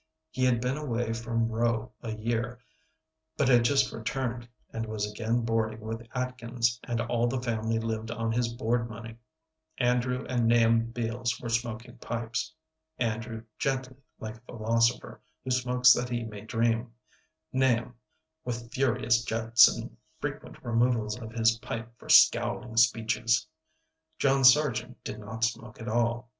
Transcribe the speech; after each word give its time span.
He 0.31 0.45
had 0.45 0.59
been 0.61 0.77
away 0.77 1.13
from 1.13 1.47
Rowe 1.51 1.91
a 2.01 2.11
year, 2.11 2.57
but 3.37 3.47
had 3.49 3.63
just 3.63 3.91
returned, 3.93 4.47
and 4.73 4.87
was 4.87 5.05
again 5.05 5.41
boarding 5.45 5.79
with 5.79 6.07
Atkins, 6.15 6.79
and 6.83 6.99
all 7.01 7.27
the 7.27 7.39
family 7.39 7.77
lived 7.77 8.09
on 8.09 8.31
his 8.31 8.51
board 8.51 8.89
money. 8.89 9.17
Andrew 9.77 10.25
and 10.27 10.47
Nahum 10.47 10.85
Beals 10.87 11.39
were 11.39 11.49
smoking 11.49 11.99
pipes. 11.99 12.51
Andrew 12.97 13.43
gently, 13.59 13.97
like 14.19 14.37
a 14.37 14.57
philosopher, 14.57 15.21
who 15.43 15.51
smokes 15.51 15.93
that 15.93 16.09
he 16.09 16.23
may 16.23 16.41
dream; 16.41 16.93
Nahum 17.53 17.93
with 18.43 18.71
furious 18.73 19.23
jets 19.23 19.67
and 19.67 19.95
frequent 20.19 20.57
removals 20.63 21.15
of 21.21 21.31
his 21.31 21.59
pipe 21.59 21.93
for 21.99 22.09
scowling 22.09 22.75
speeches. 22.77 23.45
John 24.17 24.43
Sargent 24.45 25.03
did 25.03 25.19
not 25.19 25.43
smoke 25.43 25.79
at 25.79 25.87
all. 25.87 26.27